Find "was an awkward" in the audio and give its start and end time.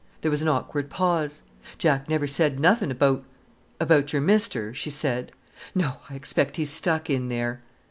0.31-0.89